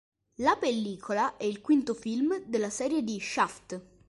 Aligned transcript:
La 0.37 0.57
pellicola 0.59 1.37
è 1.37 1.43
il 1.43 1.61
quinto 1.61 1.93
film 1.93 2.35
della 2.45 2.71
serie 2.71 3.03
di 3.03 3.19
"Shaft". 3.19 3.79